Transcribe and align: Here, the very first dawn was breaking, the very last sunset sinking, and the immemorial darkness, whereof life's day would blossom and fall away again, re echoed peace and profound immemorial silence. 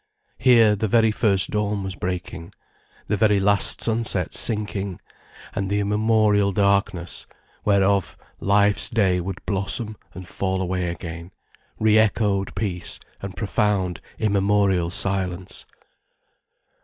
Here, 0.39 0.75
the 0.75 0.87
very 0.87 1.11
first 1.11 1.51
dawn 1.51 1.83
was 1.83 1.93
breaking, 1.95 2.53
the 3.07 3.17
very 3.17 3.39
last 3.39 3.81
sunset 3.81 4.33
sinking, 4.33 4.99
and 5.53 5.69
the 5.69 5.79
immemorial 5.79 6.51
darkness, 6.51 7.27
whereof 7.65 8.17
life's 8.39 8.89
day 8.89 9.21
would 9.21 9.45
blossom 9.45 9.97
and 10.15 10.27
fall 10.27 10.59
away 10.59 10.87
again, 10.87 11.29
re 11.79 11.99
echoed 11.99 12.55
peace 12.55 12.99
and 13.21 13.37
profound 13.37 14.01
immemorial 14.17 14.89
silence. 14.89 15.67